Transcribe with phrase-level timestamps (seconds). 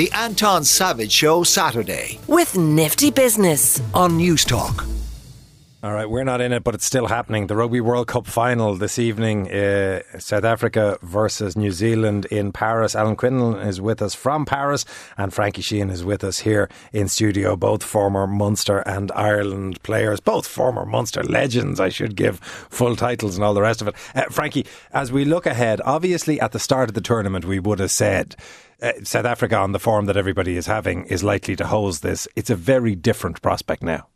[0.00, 2.18] The Anton Savage Show Saturday.
[2.26, 3.82] With Nifty Business.
[3.92, 4.99] On Newstalk.
[5.82, 7.46] All right, we're not in it, but it's still happening.
[7.46, 12.94] The Rugby World Cup final this evening, uh, South Africa versus New Zealand in Paris.
[12.94, 14.84] Alan Quinlan is with us from Paris,
[15.16, 17.56] and Frankie Sheahan is with us here in studio.
[17.56, 23.36] Both former Munster and Ireland players, both former Munster legends, I should give full titles
[23.36, 23.94] and all the rest of it.
[24.14, 27.78] Uh, Frankie, as we look ahead, obviously at the start of the tournament, we would
[27.78, 28.36] have said.
[28.82, 32.28] Uh, South Africa, on the form that everybody is having, is likely to host this.
[32.36, 34.09] It's a very different prospect now.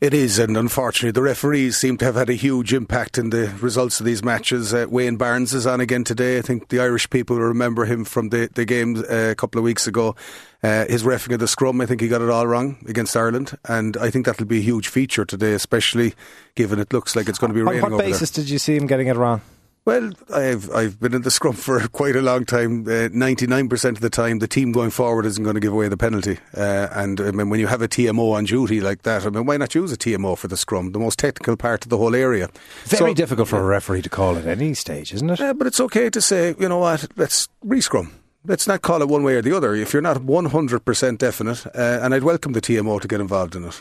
[0.00, 3.48] It is, and unfortunately, the referees seem to have had a huge impact in the
[3.60, 4.72] results of these matches.
[4.72, 6.38] Uh, Wayne Barnes is on again today.
[6.38, 9.64] I think the Irish people remember him from the, the game uh, a couple of
[9.64, 10.14] weeks ago.
[10.62, 13.56] Uh, his refereeing of the scrum, I think he got it all wrong against Ireland,
[13.64, 16.14] and I think that'll be a huge feature today, especially
[16.54, 17.84] given it looks like it's going to be raining.
[17.84, 18.44] On what basis there.
[18.44, 19.40] did you see him getting it wrong?
[19.88, 22.84] Well, I've I've been in the scrum for quite a long time.
[22.84, 25.88] Ninety nine percent of the time, the team going forward isn't going to give away
[25.88, 26.38] the penalty.
[26.54, 29.46] Uh, and I mean, when you have a TMO on duty like that, I mean,
[29.46, 32.14] why not use a TMO for the scrum, the most technical part of the whole
[32.14, 32.50] area?
[32.84, 35.40] Very so, difficult for a referee to call at any stage, isn't it?
[35.40, 38.12] Uh, but it's okay to say, you know what, let's re-scrum.
[38.44, 39.74] Let's not call it one way or the other.
[39.74, 43.22] If you're not one hundred percent definite, uh, and I'd welcome the TMO to get
[43.22, 43.80] involved in it.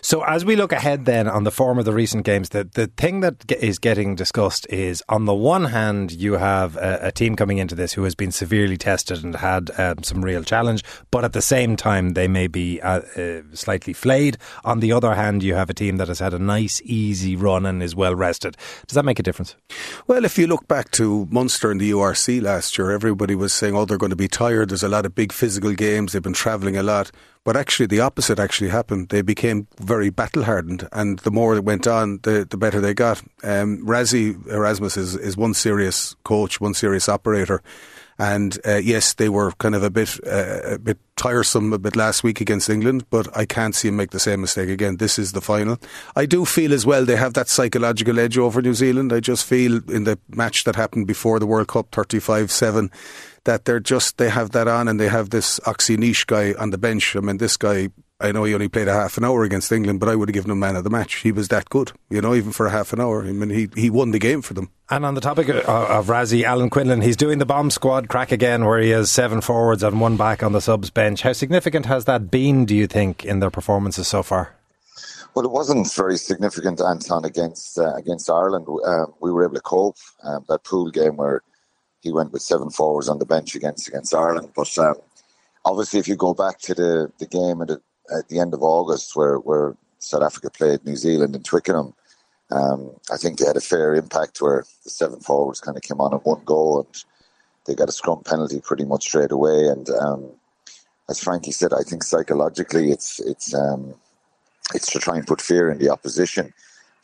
[0.00, 2.86] So as we look ahead then on the form of the recent games, the, the
[2.86, 7.36] thing that is getting discussed is on the one hand, you have a, a team
[7.36, 11.24] coming into this who has been severely tested and had um, some real challenge, but
[11.24, 14.36] at the same time, they may be uh, uh, slightly flayed.
[14.64, 17.66] On the other hand, you have a team that has had a nice, easy run
[17.66, 18.56] and is well rested.
[18.86, 19.56] Does that make a difference?
[20.06, 23.74] Well, if you look back to Munster and the URC last year, everybody was saying,
[23.74, 24.68] oh, they're going to be tired.
[24.68, 26.12] There's a lot of big physical games.
[26.12, 27.10] They've been travelling a lot.
[27.44, 29.10] But actually, the opposite actually happened.
[29.10, 32.94] They became very battle hardened, and the more it went on, the, the better they
[32.94, 33.22] got.
[33.42, 37.62] Um, Erasmus is, is one serious coach, one serious operator.
[38.18, 41.96] And uh, yes, they were kind of a bit uh, a bit tiresome a bit
[41.96, 44.98] last week against England, but I can't see them make the same mistake again.
[44.98, 45.78] This is the final.
[46.14, 49.12] I do feel as well they have that psychological edge over New Zealand.
[49.12, 52.90] I just feel in the match that happened before the World Cup, 35-7,
[53.44, 56.70] that they're just they have that on and they have this Ox Nché guy on
[56.70, 57.16] the bench.
[57.16, 57.90] I mean, this guy.
[58.20, 60.34] I know he only played a half an hour against England, but I would have
[60.34, 61.16] given him man of the match.
[61.16, 63.24] He was that good, you know, even for a half an hour.
[63.24, 64.70] I mean, he he won the game for them.
[64.88, 68.30] And on the topic of, of Rassie, Alan Quinlan, he's doing the bomb squad crack
[68.30, 71.22] again, where he has seven forwards and one back on the subs bench.
[71.22, 74.54] How significant has that been, do you think, in their performances so far?
[75.34, 78.68] Well, it wasn't very significant, Anton, against uh, against Ireland.
[78.68, 79.96] Um, we were able to cope.
[80.22, 81.42] Um, that pool game where
[82.04, 84.50] he went with seven forwards on the bench against against Ireland.
[84.54, 84.96] But um,
[85.64, 87.80] obviously, if you go back to the, the game at the,
[88.16, 91.94] at the end of August, where where South Africa played New Zealand in Twickenham,
[92.52, 96.00] um, I think they had a fair impact where the seven forwards kind of came
[96.00, 97.04] on at one go and
[97.66, 99.66] they got a scrum penalty pretty much straight away.
[99.66, 100.30] And um,
[101.08, 103.94] as Frankie said, I think psychologically it's it's um,
[104.74, 106.52] it's to try and put fear in the opposition.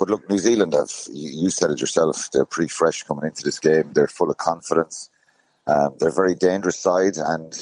[0.00, 3.58] But look, New Zealand have, you said it yourself, they're pretty fresh coming into this
[3.58, 3.92] game.
[3.92, 5.10] They're full of confidence.
[5.66, 7.18] Um, they're a very dangerous side.
[7.18, 7.52] And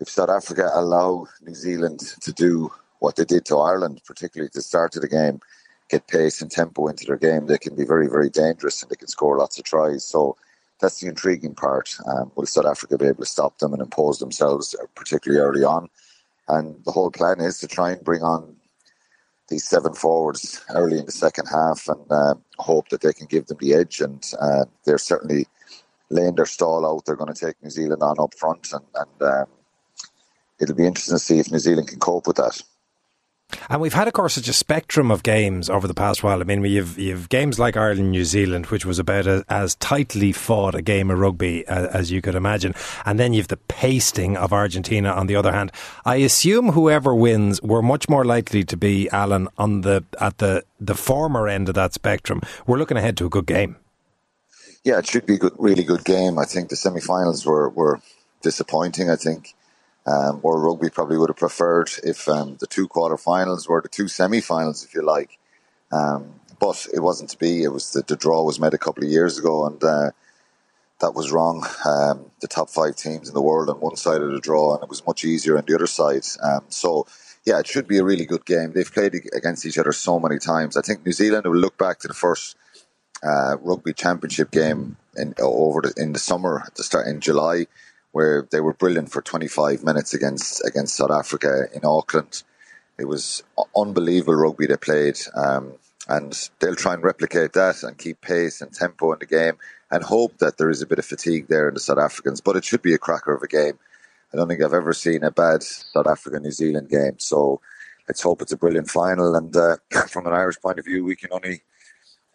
[0.00, 4.54] if South Africa allow New Zealand to do what they did to Ireland, particularly at
[4.54, 5.40] the start of the game,
[5.90, 8.96] get pace and tempo into their game, they can be very, very dangerous and they
[8.96, 10.06] can score lots of tries.
[10.06, 10.38] So
[10.80, 11.94] that's the intriguing part.
[12.06, 15.64] Um, will South Africa be able to stop them and impose themselves, uh, particularly early
[15.64, 15.90] on?
[16.48, 18.56] And the whole plan is to try and bring on
[19.48, 23.46] these seven forwards early in the second half and uh, hope that they can give
[23.46, 24.00] them the edge.
[24.00, 25.46] And uh, they're certainly
[26.10, 27.04] laying their stall out.
[27.06, 29.46] They're going to take New Zealand on up front, and, and um,
[30.60, 32.62] it'll be interesting to see if New Zealand can cope with that.
[33.70, 36.40] And we've had, of course, such a spectrum of games over the past while.
[36.40, 40.32] I mean, you've you've games like Ireland New Zealand, which was about a, as tightly
[40.32, 42.74] fought a game of rugby as, as, you could imagine,
[43.06, 45.10] and then you've the pasting of Argentina.
[45.10, 45.72] On the other hand,
[46.04, 50.64] I assume whoever wins, we're much more likely to be Alan on the at the
[50.78, 52.42] the former end of that spectrum.
[52.66, 53.76] We're looking ahead to a good game.
[54.84, 56.38] Yeah, it should be a good, really good game.
[56.38, 58.00] I think the semi-finals were were
[58.42, 59.10] disappointing.
[59.10, 59.54] I think
[60.06, 64.08] um, or rugby probably would have preferred if um, the two quarterfinals were the two
[64.08, 65.38] semi-finals, if you like.
[65.92, 67.62] Um, but it wasn't to be.
[67.62, 70.10] It was the, the, draw was made a couple of years ago, and uh,
[71.00, 71.64] that was wrong.
[71.86, 74.82] Um, the top five teams in the world on one side of the draw, and
[74.82, 76.26] it was much easier on the other side.
[76.42, 77.06] Um, so,
[77.44, 78.72] yeah, it should be a really good game.
[78.72, 80.76] They've played against each other so many times.
[80.76, 82.56] I think New Zealand will look back to the first
[83.22, 87.66] uh, rugby championship game in over the, in the summer at the start in July
[88.12, 92.42] where they were brilliant for 25 minutes against against South Africa in Auckland.
[92.98, 93.42] It was
[93.76, 95.74] unbelievable rugby they played, um,
[96.08, 99.56] and they'll try and replicate that and keep pace and tempo in the game,
[99.90, 102.40] and hope that there is a bit of fatigue there in the South Africans.
[102.40, 103.78] But it should be a cracker of a game.
[104.32, 107.18] I don't think I've ever seen a bad South Africa New Zealand game.
[107.18, 107.60] So
[108.08, 109.34] let's hope it's a brilliant final.
[109.34, 109.76] And uh,
[110.08, 111.62] from an Irish point of view, we can only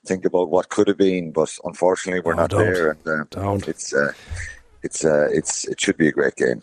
[0.06, 2.60] think about what could have been, but unfortunately, we're Oh, not don't.
[2.66, 2.90] there.
[2.92, 3.68] And uh, Don't.
[3.68, 4.12] it's uh,
[4.84, 6.62] it's uh, it's it should be a great game.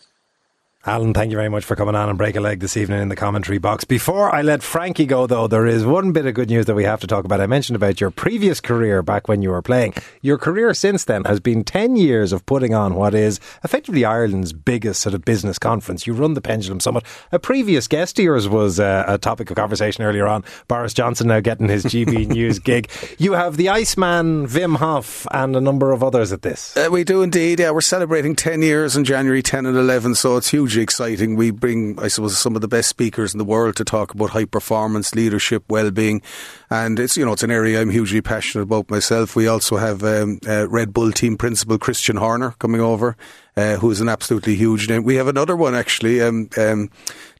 [0.83, 3.09] Alan, thank you very much for coming on and break a leg this evening in
[3.09, 3.83] the commentary box.
[3.83, 6.85] Before I let Frankie go, though, there is one bit of good news that we
[6.85, 7.39] have to talk about.
[7.39, 9.93] I mentioned about your previous career back when you were playing.
[10.23, 14.53] Your career since then has been 10 years of putting on what is effectively Ireland's
[14.53, 16.07] biggest sort of business conference.
[16.07, 17.03] You run the Pendulum Summit.
[17.31, 20.43] A previous guest of yours was uh, a topic of conversation earlier on.
[20.67, 22.89] Boris Johnson now getting his GB News gig.
[23.19, 26.75] You have the Iceman, Wim Hof, and a number of others at this.
[26.75, 27.59] Uh, we do indeed.
[27.59, 31.35] Yeah, we're celebrating 10 years in January 10 and 11, so it's hugely exciting.
[31.35, 34.29] We bring, I suppose, some of the best speakers in the world to talk about
[34.29, 36.21] high performance, leadership, well-being,
[36.69, 39.35] and it's you know it's an area I'm hugely passionate about myself.
[39.35, 43.17] We also have um, uh, Red Bull team principal Christian Horner coming over.
[43.57, 45.03] Uh, who is an absolutely huge name.
[45.03, 46.89] We have another one actually, um, um,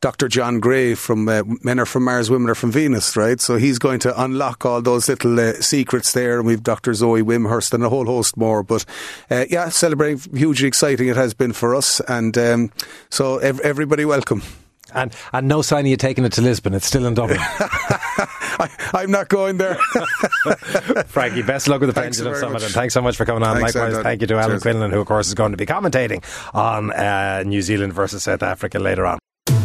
[0.02, 0.28] Dr.
[0.28, 3.40] John Gray from uh, Men Are From Mars, Women Are From Venus, right?
[3.40, 6.40] So he's going to unlock all those little uh, secrets there.
[6.40, 6.94] And we've Dr.
[6.94, 8.62] Zoe Wimhurst and a whole host more.
[8.62, 8.84] But
[9.30, 12.02] uh, yeah, celebrating, hugely exciting it has been for us.
[12.02, 12.72] And um,
[13.10, 14.42] so ev- everybody welcome.
[14.94, 16.74] And, and no sign of you taking it to Lisbon.
[16.74, 17.40] It's still in Dublin.
[18.94, 19.76] I, I'm not going there.
[21.08, 22.64] Frankie, best luck with the Thanks Pendulum Summit, much.
[22.64, 23.58] and thanks so much for coming on.
[23.58, 24.04] Thanks, Likewise, Anton.
[24.04, 24.62] thank you to Alan Cheers.
[24.64, 26.24] Quinlan, who, of course, is going to be commentating
[26.54, 29.20] on uh, New Zealand versus South Africa later on.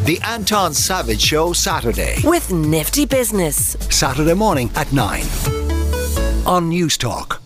[0.05, 2.17] The Anton Savage Show Saturday.
[2.25, 3.77] With Nifty Business.
[3.91, 5.21] Saturday morning at 9.
[6.47, 7.41] On Newstalk.